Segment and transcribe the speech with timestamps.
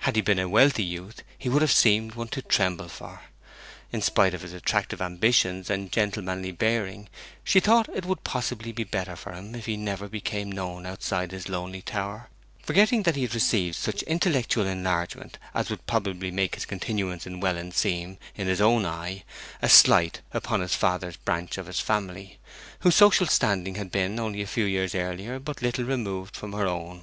[0.00, 3.22] Had he been a wealthy youth he would have seemed one to tremble for.
[3.92, 7.08] In spite of his attractive ambitions and gentlemanly bearing,
[7.42, 11.30] she thought it would possibly be better for him if he never became known outside
[11.32, 12.28] his lonely tower,
[12.62, 17.40] forgetting that he had received such intellectual enlargement as would probably make his continuance in
[17.40, 19.24] Welland seem, in his own eye,
[19.62, 22.38] a slight upon his father's branch of his family,
[22.80, 26.66] whose social standing had been, only a few years earlier, but little removed from her
[26.66, 27.02] own.